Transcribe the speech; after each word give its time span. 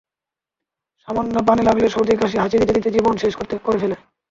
সামান্য 1.01 1.35
পানি 1.47 1.61
লাগলে 1.67 1.87
সর্দি, 1.89 2.13
কাশি, 2.19 2.35
হাঁচি 2.37 2.57
দিতে 2.59 2.73
দিতে 2.77 2.89
জীবন 2.95 3.13
শেষ 3.23 3.33
করে 3.65 3.77
ফেলে। 3.81 3.95